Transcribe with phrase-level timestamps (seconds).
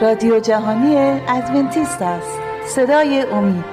[0.00, 0.96] رادیو جهانی
[1.28, 2.38] ادونتیست است.
[2.66, 3.64] صدای امید.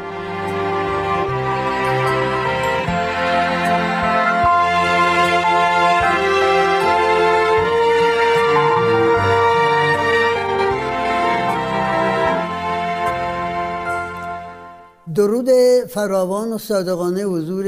[15.16, 15.50] درود
[15.90, 17.66] فراوان و صادقانه حضور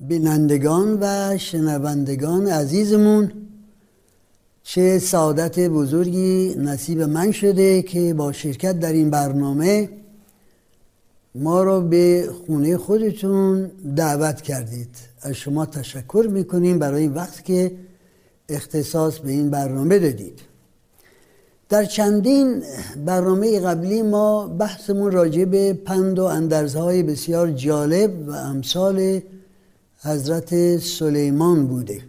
[0.00, 3.49] بینندگان و شنوندگان عزیزمون.
[4.62, 9.88] چه سعادت بزرگی نصیب من شده که با شرکت در این برنامه
[11.34, 14.96] ما رو به خونه خودتون دعوت کردید.
[15.22, 17.72] از شما تشکر می‌کنیم برای وقت که
[18.48, 20.40] اختصاص به این برنامه دادید.
[21.68, 22.62] در چندین
[23.06, 29.20] برنامه قبلی ما بحثمون راجع به پند و اندرزهای بسیار جالب و امثال
[30.02, 32.02] حضرت سلیمان بوده.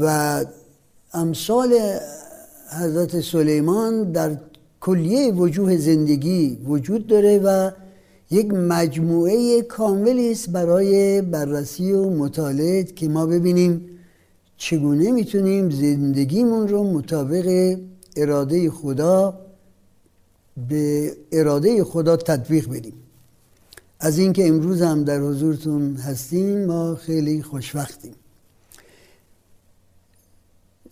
[0.00, 0.44] و
[1.14, 1.98] امثال
[2.80, 4.36] حضرت سلیمان در
[4.80, 7.70] کلیه وجوه زندگی وجود داره و
[8.30, 13.88] یک مجموعه کاملی است برای بررسی و مطالعه که ما ببینیم
[14.56, 17.78] چگونه می‌تونیم زندگیمون رو مطابق
[18.16, 19.40] اراده خدا
[20.68, 22.94] به اراده خدا تطبیق بدیم.
[24.00, 28.14] از اینکه امروز هم در حضورتون هستیم ما خیلی خوشوقتیم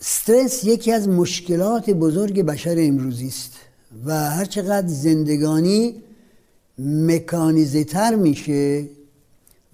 [0.01, 3.53] استرس یکی از مشکلات بزرگ بشر امروزی است
[4.05, 5.95] و هرچقدر زندگانی
[6.79, 8.89] مکانیزه تر میشه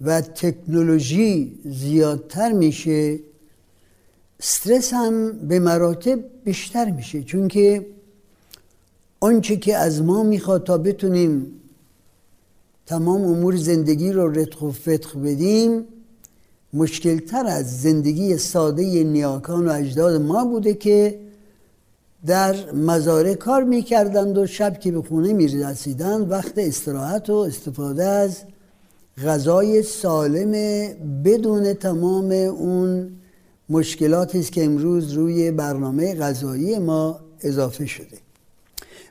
[0.01, 3.19] و تکنولوژی زیادتر میشه
[4.39, 7.23] استرس هم به مراتب بیشتر میشه.
[7.23, 7.85] چون که
[9.19, 11.47] آنچه که از ما می‌خواد تا بتونیم
[12.85, 15.85] تمام امور زندگی رو رتق و فتق بدیم
[16.73, 21.19] مشکلتر از زندگی ساده نیاکان و اجداد ما بوده که
[22.25, 28.37] در مزارع کار می‌کردند و شب که به خونه می‌رسیدند وقت استراحت و استفاده از
[29.25, 30.51] غذای سالم
[31.23, 33.11] بدون تمام اون
[33.69, 38.17] مشکلاتی است که امروز روی برنامه غذایی ما اضافه شده.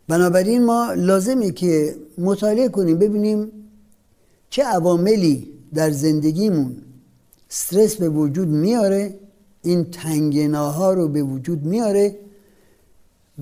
[0.08, 3.52] بنابراین ما لازمه که مطالعه کنیم ببینیم
[4.50, 6.76] چه عواملی در زندگیمون
[7.50, 9.14] استرس به وجود میاره
[9.62, 12.16] این تنگناها رو به وجود میاره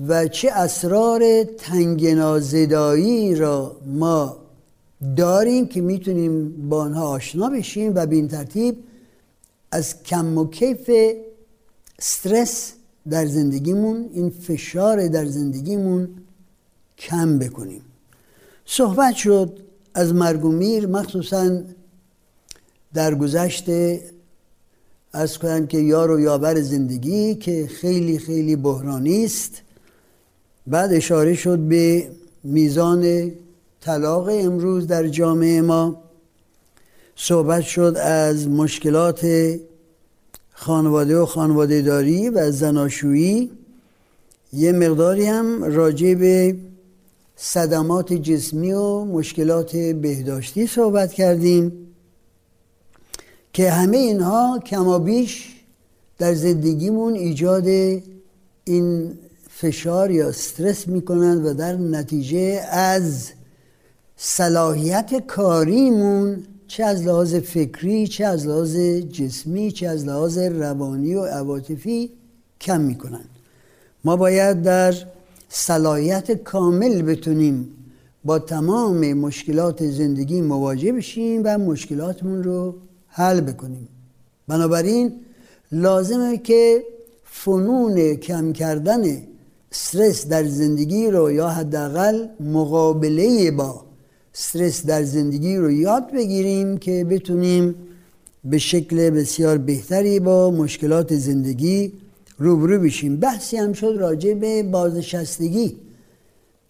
[0.07, 4.37] و چه اسرار تنگنازدایی را ما
[5.17, 8.77] داریم که می‌تونیم با آنها آشنا بشیم و به این ترتیب
[9.71, 10.91] از کم و کیف
[11.99, 12.73] استرس
[13.09, 16.09] در زندگیمون این فشار در زندگیمون
[16.97, 17.81] کم بکنیم.
[18.65, 19.59] صحبت شد
[19.93, 20.51] از مرگ و
[20.87, 21.61] مخصوصا
[22.95, 24.01] در گذشته
[25.13, 29.61] از کنم که یار و یاور زندگی که خیلی خیلی بحرانی است.
[30.67, 32.07] بعد اشاره شد به
[32.43, 33.31] میزان
[33.81, 36.03] طلاق امروز در جامعه ما.
[37.15, 39.27] صحبت شد از مشکلات
[40.53, 43.51] خانواده و خانواده داری و زناشویی.
[44.53, 46.55] یه مقداری هم راجع به
[47.35, 51.85] صدمات جسمی و مشکلات بهداشتی صحبت کردیم.
[53.55, 55.55] که همه اینها کمابیش
[56.17, 57.67] در زندگیمون ایجاد
[58.63, 59.17] این
[59.49, 63.31] فشار یا استرس می‌کنند و در نتیجه از
[64.17, 68.75] صلاحیت کاریمون چه از لحاظ فکری چه از لحاظ
[69.11, 72.11] جسمی چه از لحاظ روانی و عواطفی
[72.61, 73.25] کم می‌کنن
[74.03, 74.93] ما باید در
[75.49, 77.67] صلاحیت کامل بتونیم
[78.25, 82.75] با تمام مشکلات زندگی مواجه بشیم و مشکلاتمون رو
[83.17, 83.87] حل بکنیم.
[84.47, 85.13] بنابراین
[85.71, 86.83] لازمه که
[87.23, 89.03] فنون کم کردن
[89.71, 93.85] استرس در زندگی رو یا حداقل مقابله با
[94.35, 97.75] استرس در زندگی رو یاد بگیریم که بتونیم
[98.43, 101.93] به شکل بسیار بهتری با مشکلات زندگی
[102.37, 103.17] روبرو بشیم.
[103.17, 105.77] بحثی هم شد راجع به بازنشستگی.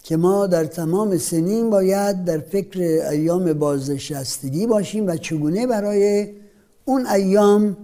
[0.06, 2.80] که ما در تمام سنین باید در فکر
[3.10, 6.28] ایام بازنشستگی باشیم و چگونه برای
[6.84, 7.76] اون ایام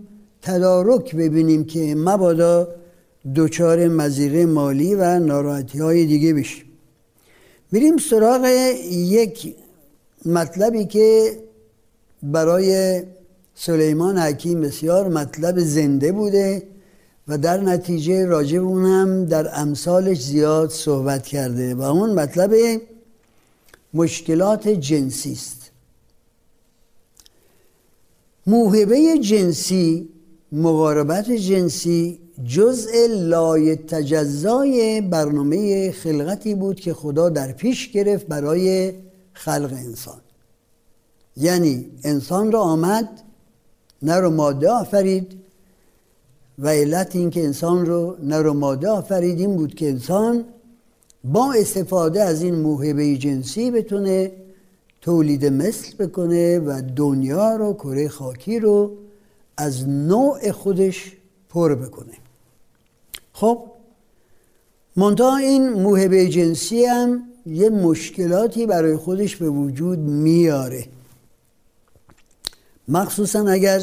[0.42, 2.68] تدارک ببینیم که مبادا
[3.36, 6.64] دچار مزیره مالی و ناراحتی های دیگه بشیم.
[7.72, 8.44] بریم سراغ
[8.90, 9.56] یک
[10.26, 11.38] مطلبی که
[12.22, 13.02] برای
[13.54, 16.62] سلیمان حکیم بسیار مطلب زنده بوده.
[17.28, 22.80] و در نتیجه راجع اونم در امثالش زیاد صحبت کرده و اون مطلب
[23.94, 25.70] مشکلات جنسی است.
[28.46, 30.08] موهبه جنسی
[30.52, 38.92] مقاربت جنسی جزء لای تجزای برنامه خلقتی بود که خدا در پیش گرفت برای
[39.32, 40.20] خلق انسان.
[41.36, 43.08] یعنی انسان را آمد
[44.02, 45.41] نر و ماده آفرید
[46.58, 50.44] و علت این که انسان رو نر و ماده آفرید این بود که انسان
[51.24, 54.32] با استفاده از این موهبه جنسی بتونه
[55.00, 58.96] تولید مثل بکنه و دنیا رو کره خاکی رو
[59.56, 61.12] از نوع خودش
[61.48, 62.14] پر بکنه.
[63.32, 63.64] خب
[64.96, 70.86] منتها این موهبه جنسی هم یه مشکلاتی برای خودش به وجود میاره.
[72.88, 73.82] مخصوصا اگر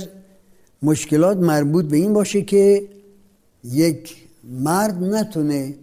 [0.81, 2.87] مشکلات مربوط به این باشه که
[3.63, 5.75] یک مرد نتونه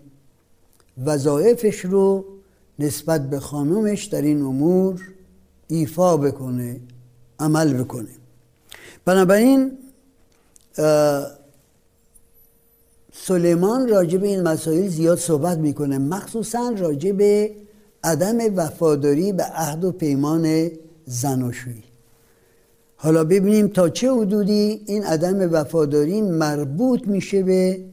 [1.05, 2.25] وظایفش رو
[2.79, 5.03] نسبت به خانومش در این امور
[5.69, 6.81] ایفا بکنه
[7.39, 8.09] عمل بکنه.
[9.05, 9.79] بنابراین
[13.13, 15.99] سلیمان راجع به این مسائل زیاد صحبت می‌کنه.
[15.99, 17.51] مخصوصا راجع به
[18.05, 20.71] عدم وفاداری به عهد و پیمان
[21.07, 21.85] زناشویی
[22.97, 27.85] حالا ببینیم تا چه حدودی این عدم وفاداری مربوط میشه به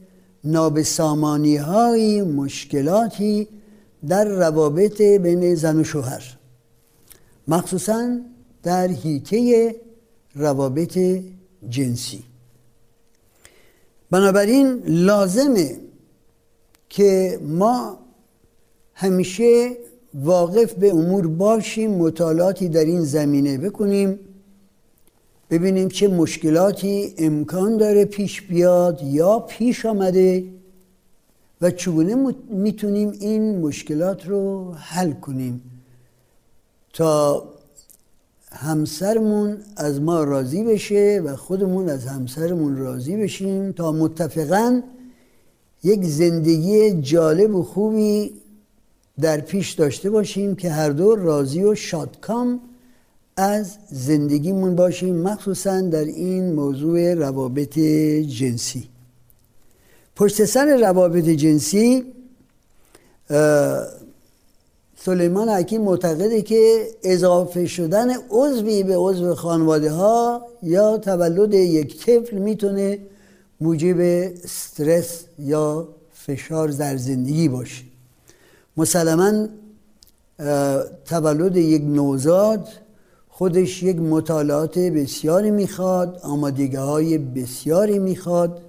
[0.44, 3.48] نابسامانی های مشکلاتی
[4.08, 6.36] در روابط بین زن و شوهر
[7.48, 8.18] مخصوصا
[8.62, 9.74] در حیطه
[10.34, 10.98] روابط
[11.68, 12.22] جنسی.
[14.10, 15.76] بنابراین لازمه
[16.88, 17.98] که ما
[18.94, 19.70] همیشه
[20.14, 24.18] واقف به امور باشیم مطالعاتی در این زمینه بکنیم
[25.50, 30.44] ببینیم چه مشکلاتی امکان داره پیش بیاد یا پیش آمده
[31.60, 35.62] و چگونه می‌تونیم این مشکلات رو حل کنیم.
[36.92, 37.44] تا
[38.52, 44.82] همسرمون از ما راضی بشه و خودمون از همسرمون راضی بشیم تا متفقا
[45.84, 48.32] یک زندگی جالب و خوبی
[49.20, 52.60] در پیش داشته باشیم که هر دو راضی و شادکام
[53.36, 57.78] از زندگیمون باشیم مخصوصا در این موضوع روابط
[58.38, 58.88] جنسی.
[60.16, 62.04] پشت سر روابط جنسی
[64.96, 72.38] سلیمان حکیم معتقده که اضافه شدن عضوی به عضو خانواده ها یا تولد یک طفل
[72.38, 72.98] می‌تونه
[73.60, 73.96] موجب
[74.44, 77.84] استرس یا فشار در زندگی باشه.
[78.76, 79.48] مسلما
[81.04, 82.68] تولد یک نوزاد
[83.36, 88.62] خودش یک مطالعات بسیاری می‌خواد آمادگی های بسیاری می‌خواد.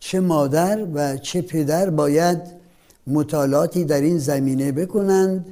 [0.00, 2.38] چه مادر و چه پدر باید
[3.06, 5.46] مطالعاتی در این زمینه بکنند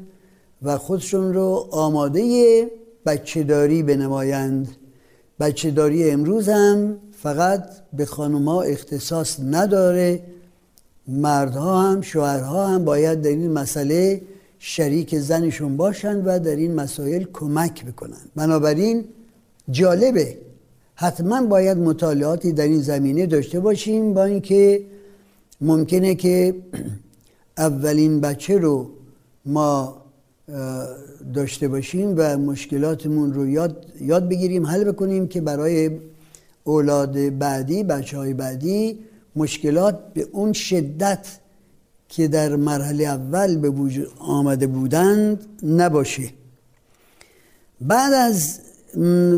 [0.62, 2.70] و خودشون رو آماده
[3.06, 4.68] بچه داری بنمایند.
[5.40, 10.20] بچه داری امروز هم فقط به خانوما اختصاص نداره.
[11.08, 14.22] مردها هم شوهرها هم باید در این مسئله
[14.66, 19.04] شریک زنشون باشند و در این مسائل کمک بکنند بنابراین
[19.70, 20.38] جالبه.
[20.94, 24.84] حتما باید مطالعاتی در این زمینه داشته باشیم با اینکه
[25.60, 26.54] ممکنه که
[27.58, 28.90] اولین بچه رو
[29.46, 30.02] ما
[31.34, 35.90] داشته باشیم و مشکلاتمون رو یاد, یاد بگیریم حل بکنیم که برای
[36.64, 38.98] اولاد بعدی بچه های بعدی
[39.36, 41.26] مشکلات به اون شدت
[42.16, 46.30] که در مرحله اول به وجود آمده بودند نباشه.
[47.80, 48.58] بعد از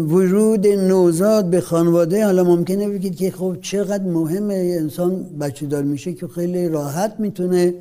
[0.09, 6.13] ورود نوزاد به خانواده حالا ممکنه بگید که خب چقدر مهمه انسان بچه دار میشه
[6.13, 7.75] که خیلی راحت می‌تونه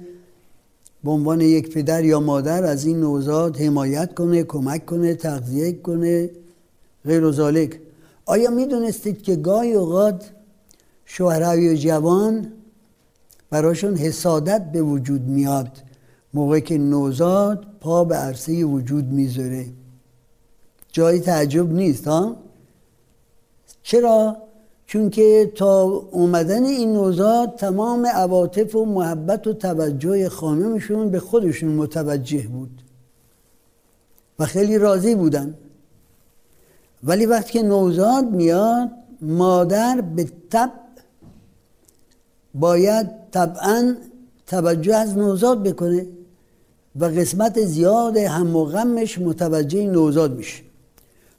[1.04, 6.30] به عنوان یک پدر یا مادر از این نوزاد حمایت کنه کمک کنه تغذیه کنه
[7.06, 7.60] غیر و
[8.26, 10.32] آیا می‌دونستید که گاهی اوقات
[11.06, 12.48] شوهرهای جوان
[13.50, 15.72] براشون حسادت به وجود میاد.
[16.34, 19.66] موقع که نوزاد پا به عرصه وجود می‌ذاره.
[20.92, 22.36] جای تعجب نیست ها؟
[23.84, 24.38] چرا؟
[24.88, 31.70] چون که تا اومدن این نوزاد تمام عواطف و محبت و توجه خانمشون به خودشون
[31.70, 32.82] متوجه بود
[34.40, 35.56] و خیلی راضی بودن.
[37.04, 40.72] ولی وقتی که نوزاد میاد مادر به تب
[42.60, 43.96] باید طبعا
[44.48, 46.06] توجه از نوزاد بکنه
[47.00, 50.64] و قسمت زیاد هم و غمش متوجه نوزاد میشه.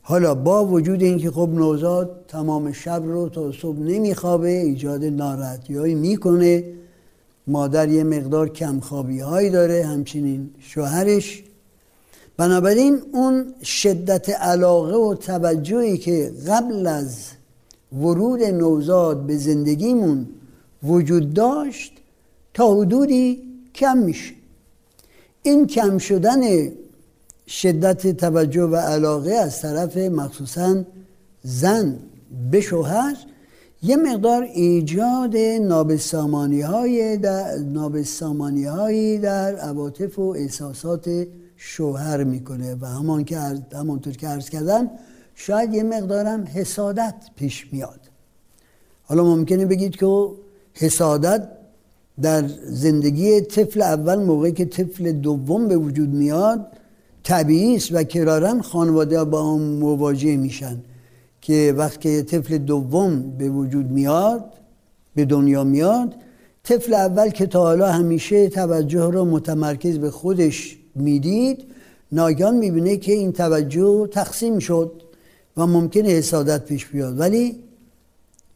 [0.02, 6.64] حالا با وجود اینکه خب نوزاد تمام شب رو تا صبح نمیخوابه ایجاد ناراحتی می‌کنه
[7.46, 11.42] مادر یه مقدار کمخوابی هایی داره همچنین شوهرش.
[12.36, 17.16] بنابراین اون شدت علاقه و توجهی که قبل از
[17.92, 20.26] ورود نوزاد به زندگیمون
[20.86, 21.92] وجود داشت
[22.54, 23.42] تا حدودی
[23.74, 24.34] کم میشه.
[25.42, 26.40] این کم شدن
[27.48, 30.84] شدت توجه و علاقه از طرف مخصوصا
[31.42, 31.98] زن
[32.50, 33.16] به شوهر
[33.82, 41.26] یه مقدار ایجاد نابسامانی های در, نابسامانی هایی در عواطف و احساسات
[41.56, 43.38] شوهر می‌کنه و همان که
[43.72, 44.90] همانطور که عرض کردم
[45.34, 48.00] شاید یه مقدارم حسادت پیش میاد.
[49.02, 50.28] حالا ممکنه بگید که
[50.78, 51.48] حسادت
[52.22, 56.66] در زندگی طفل اول موقعی که طفل دوم به وجود میاد
[57.22, 60.76] طبیعی است و کرارا خانواده با هم مواجه میشن
[61.40, 64.44] که وقتی طفل دوم به وجود میاد
[65.14, 66.14] به دنیا میاد
[66.64, 71.64] طفل اول که تا حالا همیشه توجه رو متمرکز به خودش می‌دید
[72.12, 75.02] ناگهان می‌بینه که این توجه تقسیم شد
[75.56, 77.20] و ممکنه حسادت پیش بیاد.
[77.20, 77.56] ولی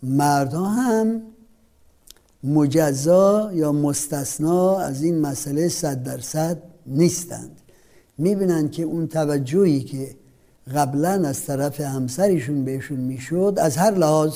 [0.02, 1.22] مردها هم
[2.44, 7.60] مجزا یا مستثنا از این مسئله صد درصد نیستند.
[8.18, 10.14] می‌بینند که اون توجهی که
[10.74, 14.34] قبلا از طرف همسرشون بهشون می‌شد از هر لحاظ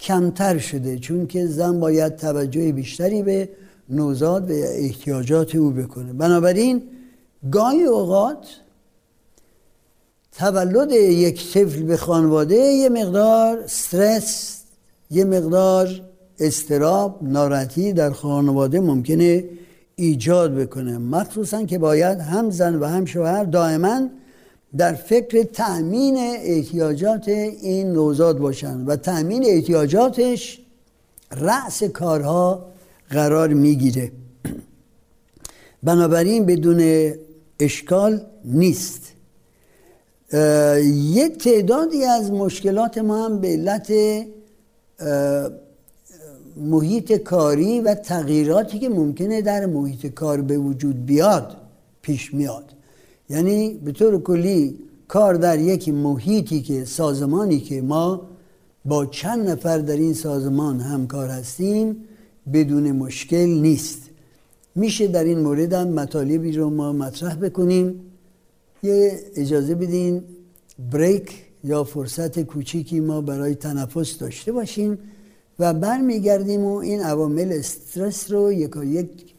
[0.00, 3.48] کمتر شده چون که زن باید توجه بیشتری به
[3.88, 6.12] نوزاد و احتیاجات او بکنه.
[6.12, 6.82] بنابراین
[7.52, 8.46] گاهی اوقات
[10.32, 14.62] تولد یک طفل به خانواده یه مقدار استرس
[15.10, 16.00] یه مقدار
[16.42, 19.44] استراب ناراحتی در خانواده ممکنه
[19.96, 20.98] ایجاد بکنه.
[20.98, 24.08] مخصوصا که باید هم زن و هم شوهر دائما
[24.76, 30.60] در فکر تأمین احتیاجات این نوزاد باشند و تأمین احتیاجاتش
[31.32, 32.66] رأس کارها
[33.10, 34.12] قرار می‌گیره.
[35.82, 37.12] بنابراین بدون
[37.60, 39.12] اشکال نیست.
[41.12, 43.92] یه تعدادی از مشکلات ما هم به علت
[46.56, 51.56] محیط کاری و تغییراتی که ممکنه در محیط کار به وجود بیاد
[52.02, 52.64] پیش میاد.
[53.30, 54.78] یعنی به طور کلی
[55.08, 58.20] کار در یک محیطی که سازمانی که ما
[58.84, 61.96] با چند نفر در این سازمان همکار هستیم
[62.52, 64.02] بدون مشکل نیست.
[64.74, 68.00] میشه در این مورد هم مطالبی رو ما مطرح بکنیم.
[68.82, 70.22] یه اجازه بدین
[70.92, 71.30] بریک
[71.64, 74.98] یا فرصت کوچیکی ما برای تنفس داشته باشیم.
[75.62, 79.34] و برمیگردیم و این عوامل استرس رو یک یک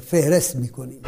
[0.00, 1.00] فهرست می‌کنیم.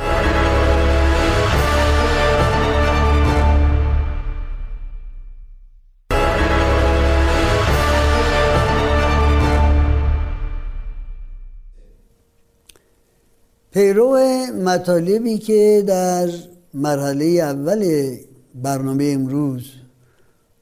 [13.70, 14.16] پیرو
[14.64, 16.28] مطالبی که در
[16.74, 18.10] مرحله اول
[18.54, 19.72] برنامه امروز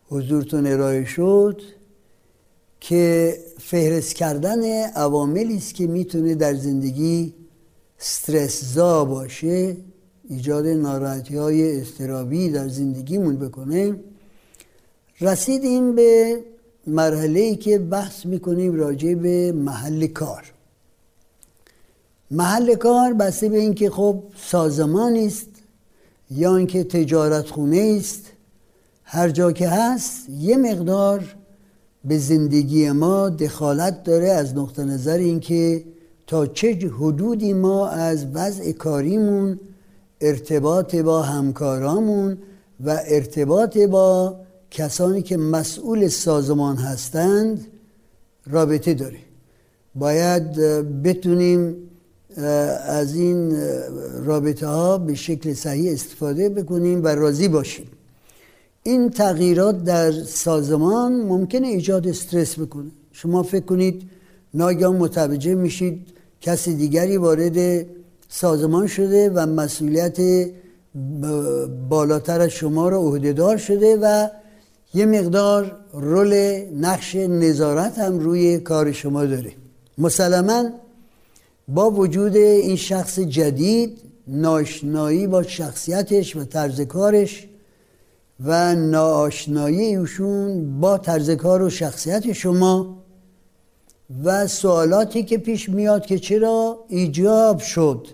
[0.08, 1.73] حضورتون ارائه شد
[2.88, 7.34] که فهرست کردن عواملی است که می‌تونه در زندگی
[8.74, 9.76] زا باشه
[10.28, 13.96] ایجاد ناراحتی های استرابی در زندگیمون بکنه.
[15.20, 16.40] رسیدیم به
[16.86, 20.52] مرحله ای که بحث می‌کنیم راجع به محل کار.
[22.30, 25.48] محل کار بسته به اینکه خب سازمان است
[26.30, 28.22] یا اینکه تجارت خونه است
[29.04, 31.34] هر جا که هست یه مقدار
[32.04, 35.84] به زندگی ما دخالت داره از نقطه نظر اینکه
[36.26, 39.60] تا چه حدودی ما از وضع کاریمون
[40.20, 42.38] ارتباط با همکارامون
[42.84, 44.36] و ارتباط با
[44.70, 47.66] کسانی که مسئول سازمان هستند
[48.46, 49.18] رابطه داره.
[49.94, 50.52] باید
[51.02, 51.76] بتونیم
[52.86, 53.56] از این
[54.24, 57.86] رابطه ها به شکل صحیح استفاده بکنیم و راضی باشیم.
[58.86, 62.90] این تغییرات در سازمان ممکنه ایجاد استرس بکنه.
[63.12, 64.02] شما فکر کنید
[64.54, 66.06] ناگهان متوجه میشید
[66.40, 67.86] کسی دیگری وارد
[68.28, 70.18] سازمان شده و مسئولیت
[71.88, 74.28] بالاتر از شما رو عهدهدار شده و
[74.94, 76.34] یه مقدار رول
[76.80, 79.52] نقش نظارت هم روی کار شما داره.
[79.98, 80.70] مسلما
[81.68, 83.98] با وجود این شخص جدید
[84.28, 87.46] ناشنایی با شخصیتش و طرز کارش
[88.40, 89.98] و ناآشنایی
[90.80, 93.04] با طرز کار و شخصیت شما
[94.24, 98.08] و سوالاتی که پیش میاد که چرا ایجاب شد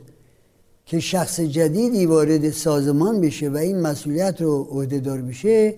[0.87, 5.75] که شخص جدیدی وارد سازمان بشه و این مسئولیت رو عهدهدار بشه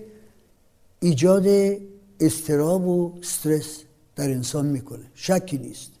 [0.99, 1.45] ایجاد
[2.19, 3.79] استراب و استرس
[4.15, 5.05] در انسان می‌کنه.
[5.13, 5.91] شکی نیست.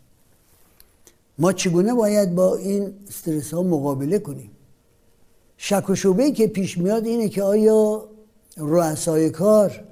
[1.37, 4.51] ما چگونه باید با این استرس ها مقابله کنیم؟
[5.57, 8.05] شک و شبهی که پیش میاد اینه که آیا
[8.57, 9.83] رؤسای کار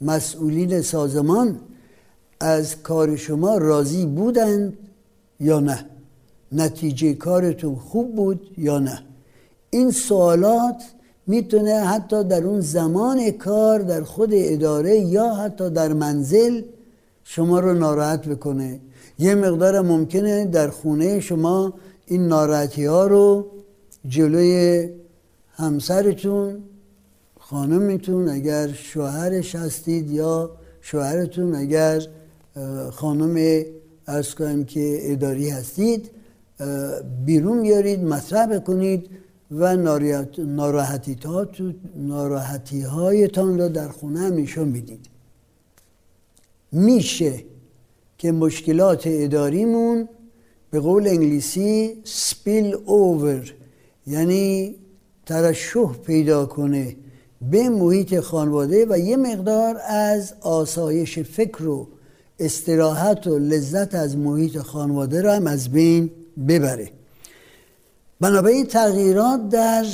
[0.00, 1.60] مسئولین سازمان
[2.40, 4.78] از کار شما راضی بودند
[5.40, 5.84] یا نه؟
[6.52, 9.02] نتیجه کارتون خوب بود یا نه؟
[9.70, 10.82] این سوالات
[11.26, 16.62] می‌تونه حتی در اون زمان کار در خود اداره یا حتی در منزل
[17.24, 18.80] شما رو ناراحت بکنه.
[19.18, 21.72] یه مقدار ممکنه در خونه شما
[22.06, 23.46] این ناراحتی ها رو
[24.08, 24.88] جلوی
[25.52, 26.62] همسرتون
[27.50, 30.50] خانمتون اگر شوهرش هستید یا
[30.80, 32.02] شوهرتون اگر
[32.92, 33.64] خانم
[34.06, 36.10] ارز کنیم که اداری هستید
[37.24, 39.10] بیرون بیارید مطرح کنید
[39.50, 39.76] و
[41.96, 45.06] ناراحتی, هایتان را در خونه همیشه می‌دید
[46.72, 47.44] میشه
[48.18, 50.08] که مشکلات اداریمون
[50.70, 53.52] به قول انگلیسی سپیل اوور
[54.06, 54.74] یعنی
[55.26, 56.96] ترشح پیدا کنه.
[57.42, 61.88] به محیط خانواده و یه مقدار از آسایش فکر و
[62.38, 66.10] استراحت و لذت از محیط خانواده را هم از بین
[66.48, 66.90] ببره.
[68.20, 69.84] بنابراین تغییرات در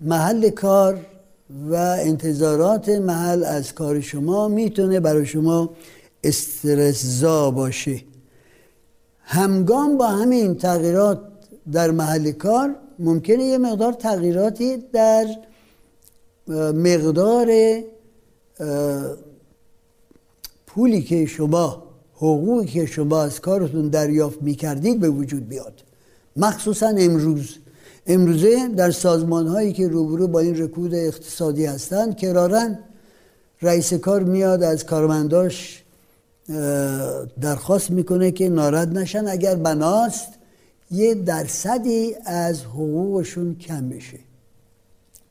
[0.00, 1.00] محل کار
[1.70, 5.70] و انتظارات محل از کار شما می‌تونه برای شما
[6.24, 8.00] استرسزا باشه.
[9.24, 11.20] همگام با همین تغییرات
[11.72, 15.26] در محل کار ممکنه یه مقدار تغییراتی در
[16.48, 17.48] مقدار
[20.66, 21.82] پولی که شما
[22.14, 25.82] حقوقی که شما از کارتون دریافت می‌کردید به وجود بیاد.
[26.36, 27.56] مخصوصا امروز.
[28.06, 32.78] امروزه در سازمان هایی که روبرو با این رکود اقتصادی هستند کرارن
[33.62, 35.82] رئیس کار میاد از کارمنداش
[37.40, 39.28] درخواست می‌کنه که نارد نشن.
[39.28, 40.28] اگر بناست
[40.90, 44.18] یه درصدی از حقوقشون کم بشه.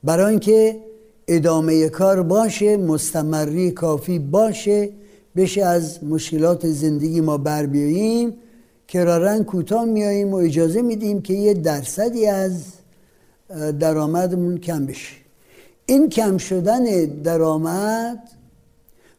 [0.04, 0.80] برای اینکه
[1.28, 4.90] ادامه کار باشه مستمری کافی باشه
[5.36, 8.34] بشه از مشکلات زندگی ما بر بیاییم.
[8.88, 12.64] کرارن کوتاه میاییم و اجازه میدیم که یه درصدی از
[13.80, 15.16] درآمدمون کم بشه.
[15.86, 18.20] این کم شدن درآمد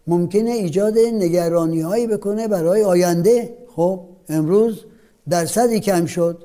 [0.07, 3.55] ممکنه ایجاد نگرانی هایی بکنه برای آینده.
[3.76, 4.85] خب امروز
[5.29, 6.42] درصدی کم شد.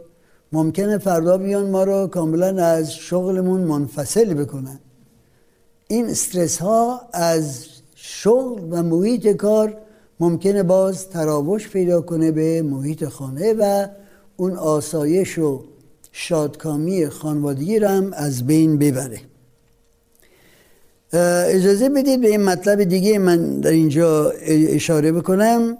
[0.51, 4.79] ممکنه فردا بیان ما رو کاملا از شغلمون منفصل بکنن.
[5.87, 9.77] این استرس ها از شغل و محیط کار
[10.19, 13.87] ممکنه باز تراوش پیدا کنه به محیط خانه و
[14.37, 15.63] اون آسایش و
[16.11, 19.21] شادکامی خانوادگی رو هم از بین ببره.
[21.13, 25.77] اجازه بدید به این مطلب دیگه من در اینجا اشاره بکنم.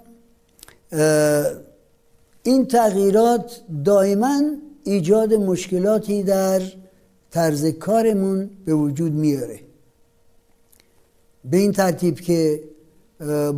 [2.43, 4.41] این تغییرات دائما
[4.83, 6.61] ایجاد مشکلاتی در
[7.31, 9.66] طرز کارمون به وجود میاره.
[11.45, 12.63] به این ترتیب که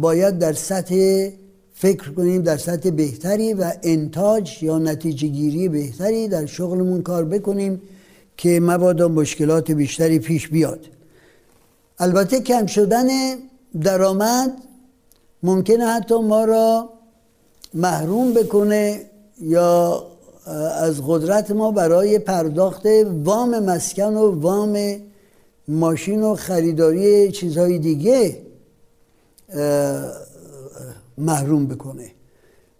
[0.01, 1.29] باید در سطح
[1.73, 7.81] فکر کنیم در سطح بهتری و انتاج یا نتیجه گیری بهتری در شغلمون کار بکنیم
[8.37, 10.79] که مبادا مشکلات بیشتری پیش بیاد.
[11.99, 13.07] البته کم شدن
[13.81, 14.51] درآمد
[15.43, 16.89] ممکنه حتی ما را
[17.73, 19.01] محروم بکنه
[19.41, 20.03] یا
[20.81, 22.85] از قدرت ما برای پرداخت
[23.23, 24.77] وام مسکن و وام
[25.69, 28.37] ماشین و خریداری چیزهای دیگه
[31.17, 32.11] محروم بکنه.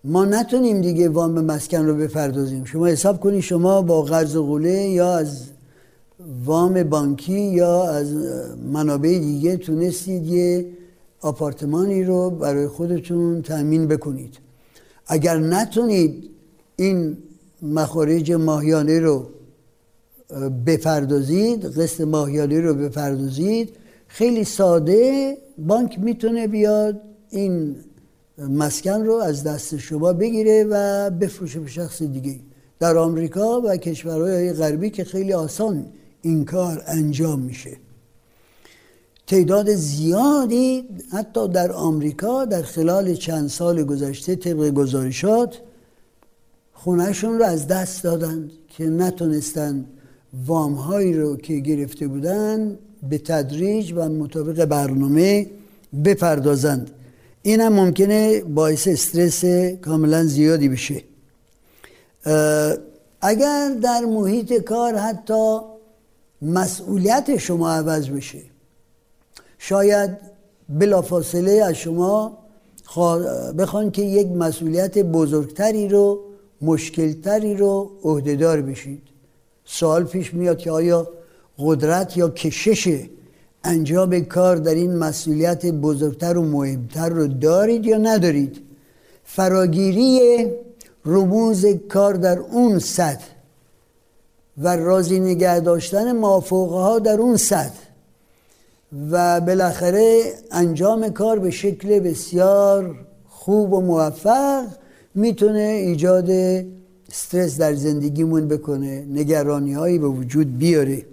[0.04, 2.66] ما نتونیم دیگه وام مسکن رو بپردازیم.
[2.66, 5.44] شما حساب کنید شما با قرض قوله یا از
[6.46, 8.14] وام بانکی یا از
[8.74, 10.66] منابع دیگه تونستید یه
[11.22, 14.38] آپارتمانی رو برای خودتون تأمین بکنید.
[15.08, 16.30] اگر نتونید
[16.76, 17.18] این
[17.62, 19.26] مخارج ماهیانه رو
[20.66, 23.76] بپردازید قسط ماهیانه رو بپردازید.
[24.08, 27.76] خیلی ساده بانک می‌تونه بیاد این
[28.50, 32.40] مسکن رو از دست شما بگیره و بفروشه به شخص دیگه.
[32.80, 35.86] در آمریکا و کشورهای غربی که خیلی آسان
[36.22, 37.78] این کار انجام میشه.
[39.28, 45.62] تعداد زیادی حتی در آمریکا در خلال چند سال گذشته طبق گزارشات
[46.74, 49.86] خونهشون رو از دست دادند که نتونستن
[50.46, 55.48] وام هایی رو که گرفته بودن به تدریج و مطابق برنامه
[56.06, 56.92] بپردازند.
[57.42, 59.46] این هم ممکنه باعث استرس
[59.82, 61.04] کاملا زیادی بشه.
[63.22, 65.60] اگر در محیط کار حتی
[66.42, 68.42] مسئولیت شما عوض بشه
[69.58, 70.18] شاید
[70.70, 72.38] بلافاصله از شما
[73.58, 76.20] بخوان که یک مسئولیت بزرگتری رو
[76.62, 79.09] مشکلتری رو عهدهدار بشید.
[79.72, 81.08] سوال پیش میاد که آیا
[81.60, 83.06] قدرت یا کشش
[83.64, 88.62] انجام کار در این مسئولیت بزرگتر و مهمتر رو دارید یا ندارید؟
[89.24, 90.46] فراگیری
[91.06, 93.26] رموز کار در اون سطح
[94.58, 96.18] و راضی نگه داشتن
[96.52, 97.80] ها در اون سطح
[99.12, 102.96] و بالاخره انجام کار به شکل بسیار
[103.28, 104.66] خوب و موفق
[105.16, 106.30] می‌تونه ایجاد
[107.10, 111.06] استرس در زندگیمون بکنه نگرانی هایی به وجود بیاره.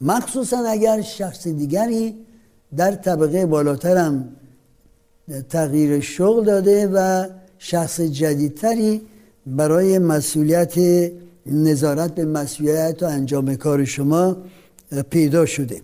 [0.00, 2.14] مخصوصا اگر شخص دیگری
[2.76, 4.28] در طبقه بالاترم
[5.48, 7.26] تغییر شغل داده و
[7.58, 9.00] شخص جدیدتری
[9.46, 10.74] برای مسئولیت
[11.46, 14.36] نظارت به مسئولیت و انجام کار شما
[15.10, 15.82] پیدا شده.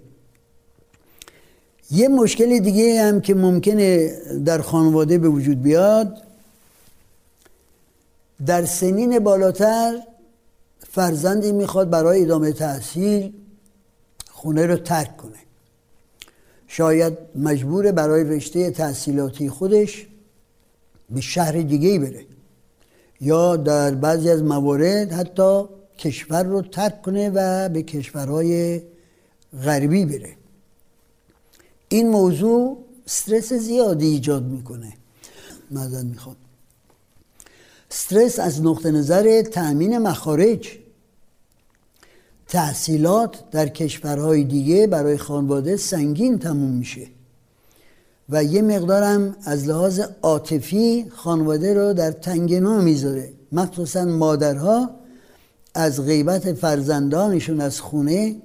[1.90, 4.12] یه مشکل دیگه هم که ممکنه
[4.44, 6.25] در خانواده به وجود بیاد
[8.46, 10.02] در سنین بالاتر
[10.88, 13.32] فرزندی می‌خواد برای ادامه تحصیل
[14.30, 15.38] خونه رو ترک کنه.
[16.66, 20.06] شاید مجبور برای رشته تحصیلاتی خودش
[21.10, 22.26] به شهر دیگه بره
[23.20, 25.64] یا در بعضی از موارد حتی
[25.98, 28.82] کشور رو ترک کنه و به کشورهای
[29.64, 30.36] غربی بره.
[31.88, 34.92] این موضوع استرس زیادی ایجاد می‌کنه.
[35.70, 36.36] مدن می‌خواد.
[37.96, 40.68] استرس از نقطه نظر تأمین مخارج.
[42.48, 47.06] تحصیلات در کشورهای دیگه برای خانواده سنگین تموم میشه
[48.28, 53.32] و یه مقدارم از لحاظ عاطفی خانواده رو در تنگنا می‌ذاره.
[53.52, 54.90] مخصوصا مادرها
[55.74, 58.36] از غیبت فرزندانشون از خونه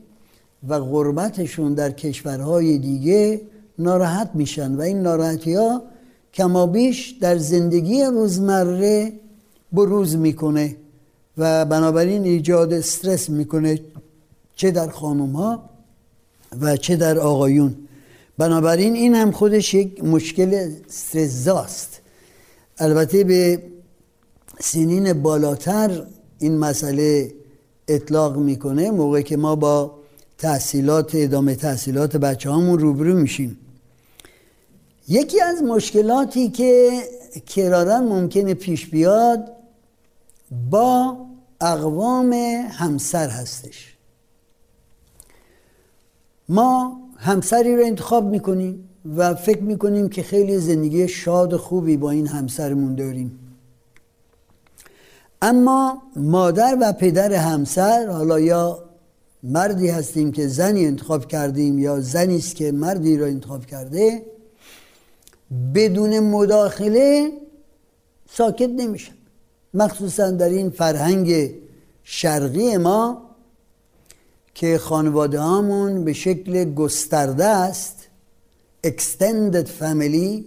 [0.68, 3.42] و غربتشون در کشورهای دیگه
[3.80, 5.82] ناراحت میشن و این ناراحتی ها
[6.34, 9.21] کمابیش در زندگی روزمره
[9.74, 10.76] بروز می‌کنه
[11.38, 13.80] و بنابراین ایجاد استرس می‌کنه
[14.56, 15.70] چه در خانوم ها
[16.62, 17.76] و چه در آقایون.
[18.38, 22.02] بنابراین این هم خودش یک مشکل استرزاست
[22.78, 23.64] البته به
[24.60, 26.06] سنین بالاتر
[26.40, 27.34] این مسئله
[27.88, 29.92] اطلاق می‌کنه موقع که ما با
[30.38, 33.58] تحصیلات ادامه تحصیلات بچه هامون روبرو میشیم.
[35.08, 36.90] یکی از مشکلاتی که
[37.46, 39.52] کرارا ممکنه پیش بیاد
[40.52, 41.18] با
[41.62, 42.34] اقوام
[42.70, 43.96] همسر هستش.
[46.50, 52.28] ما همسری رو انتخاب می‌کنیم و فکر می‌کنیم که خیلی زندگی شاد خوبی با این
[52.28, 53.40] همسرمون داریم.
[55.42, 58.84] اما مادر و پدر همسر حالا یا
[59.44, 64.26] مردی هستیم که زنی انتخاب کردیم یا زنی است که مردی را انتخاب کرده
[65.76, 67.32] بدون مداخله
[68.30, 69.14] ساکت نمیشن.
[69.74, 71.52] مخصوصا در این فرهنگ
[72.04, 73.22] شرقی ما
[74.56, 77.98] که خانواده هامون به شکل گسترده است
[78.88, 80.44] extended family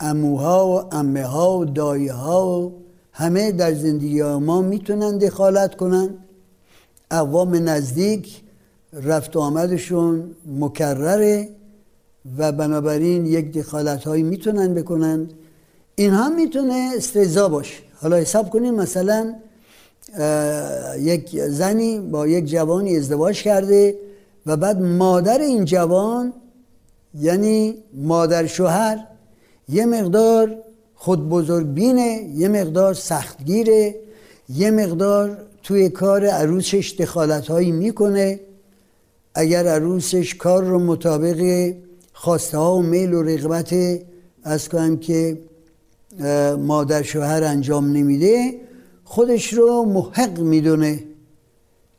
[0.00, 2.72] اموها و امه ها و دایه ها و
[3.12, 6.14] همه در زندگی ما می‌تونن دخالت کنن.
[7.10, 8.40] اقوام نزدیک
[8.92, 11.48] رفت و آمدشون مکرره
[12.38, 15.28] و بنابراین یک دخالت هایی می‌تونن بکنن.
[15.94, 17.89] این هم می‌تونه استرزا باشه.
[18.02, 19.34] حالا حساب کنیم مثلا
[20.98, 23.98] یک زنی با یک جوانی ازدواج کرده
[24.46, 26.32] و بعد مادر این جوان
[27.14, 29.06] یعنی مادر شوهر
[29.68, 30.56] یه مقدار
[30.94, 33.94] خود بزرگ بینه یه مقدار سختگیره
[34.48, 38.40] یه مقدار توی کار عروسش دخالت هایی می‌کنه.
[39.34, 41.72] اگر عروسش کار رو مطابق
[42.12, 43.74] خواسته ها و میل و رغبت
[44.44, 45.38] از کنم که
[46.58, 48.60] مادر شوهر انجام نمیده
[49.04, 51.04] خودش رو محق می‌دونه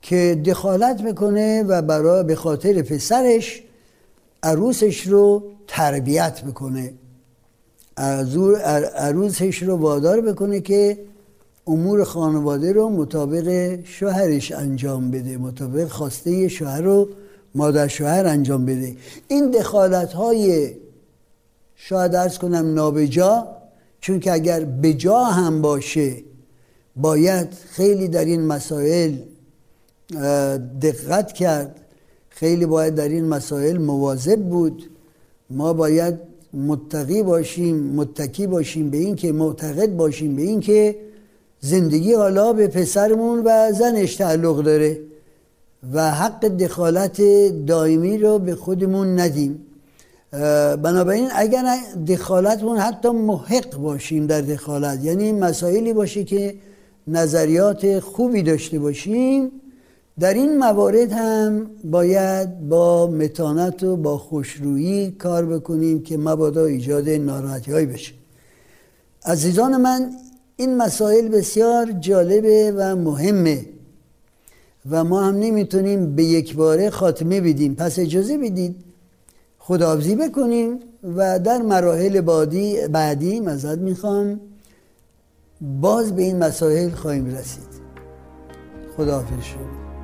[0.02, 3.64] که دخالت می‌کنه و برای به خاطر پسرش
[4.44, 6.94] عروسش رو تربیت بکنه.
[8.96, 10.98] عروسش رو وادار بکنه که
[11.68, 17.10] امور خانواده رو مطابق شوهرش انجام بده مطابق خواسته شوهر رو
[17.56, 18.96] مادر شوهر انجام بده.
[19.28, 20.72] این دخالت های
[21.76, 23.48] شاید ارز کنم نابجا
[24.02, 26.16] چون که اگر بجا هم باشه
[26.96, 29.16] باید خیلی در این مسائل
[30.82, 31.76] دقت کرد.
[32.30, 34.90] خیلی باید در این مسائل مواظب بود.
[35.50, 36.16] ما باید
[36.54, 40.96] متقی باشیم متکی باشیم به این که معتقد باشیم به این که
[41.60, 45.00] زندگی حالا به پسرمون و زنش تعلق داره
[45.94, 47.22] و حق دخالت
[47.66, 49.60] دائمی رو به خودمون ندیم.
[50.32, 56.56] بنابراین اگر دخالتمون حتی محق باشیم در دخالت یعنی مسائلی باشه که
[57.08, 59.52] نظریات خوبی داشته باشیم
[60.20, 67.10] در این موارد هم باید با متانت و با خوشرویی کار بکنیم که مبادا ایجاد
[67.10, 68.14] ناراحتی های بشه.
[69.26, 70.12] عزیزان من
[70.56, 73.66] این مسائل بسیار جالبه و مهمه
[74.90, 77.76] و ما هم نمی‌تونیم به یک باره خاتمه بدیم.
[77.76, 78.91] پس اجازه بدید
[79.72, 80.80] خداحافظی بکنیم
[81.16, 84.40] و در مراحل بعدی بعدی مزد می‌خوام.
[85.62, 87.72] باز به این مسائل خواهیم رسید.
[88.98, 90.01] خداحافظ شما.